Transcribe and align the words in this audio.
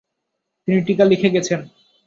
তিনি 0.63 0.79
টীকা 0.87 1.03
লিখে 1.05 1.29
গেছেন। 1.35 1.59